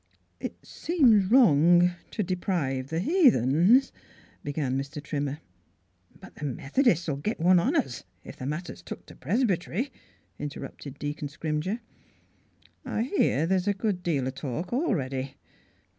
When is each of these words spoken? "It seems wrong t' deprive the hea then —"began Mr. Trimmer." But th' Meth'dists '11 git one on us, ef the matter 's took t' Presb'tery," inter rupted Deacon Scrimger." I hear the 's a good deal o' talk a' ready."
"It 0.39 0.65
seems 0.65 1.29
wrong 1.29 1.91
t' 2.09 2.23
deprive 2.23 2.87
the 2.87 2.99
hea 2.99 3.29
then 3.29 3.83
—"began 4.43 4.75
Mr. 4.75 4.99
Trimmer." 4.99 5.41
But 6.19 6.35
th' 6.35 6.41
Meth'dists 6.41 7.07
'11 7.07 7.21
git 7.21 7.39
one 7.39 7.59
on 7.59 7.75
us, 7.75 8.03
ef 8.25 8.35
the 8.37 8.47
matter 8.47 8.75
's 8.75 8.81
took 8.81 9.05
t' 9.05 9.13
Presb'tery," 9.13 9.91
inter 10.39 10.61
rupted 10.61 10.97
Deacon 10.97 11.27
Scrimger." 11.27 11.81
I 12.83 13.03
hear 13.03 13.45
the 13.45 13.59
's 13.59 13.67
a 13.67 13.75
good 13.75 14.01
deal 14.01 14.25
o' 14.27 14.31
talk 14.31 14.71
a' 14.71 14.95
ready." 14.95 15.35